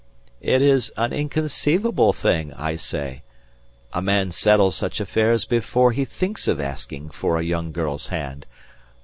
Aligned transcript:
"It 0.41 0.63
is 0.63 0.91
an 0.97 1.13
inconceivable 1.13 2.11
thing 2.11 2.51
I 2.53 2.75
say. 2.75 3.21
A 3.93 4.01
man 4.01 4.31
settles 4.31 4.75
such 4.75 4.99
affairs 4.99 5.45
before 5.45 5.91
he 5.91 6.05
thinks 6.05 6.47
of 6.47 6.59
asking 6.59 7.11
for 7.11 7.37
a 7.37 7.43
young 7.43 7.71
girl's 7.71 8.07
hand. 8.07 8.47